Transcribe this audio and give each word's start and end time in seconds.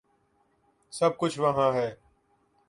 سب 0.93 1.17
کچھ 1.17 1.39
وہاں 1.39 1.71
ہے۔ 1.73 1.89